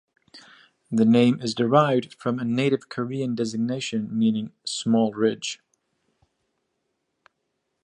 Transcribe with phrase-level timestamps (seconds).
[0.91, 5.61] The name is derived from a native Korean designation meaning small ridge.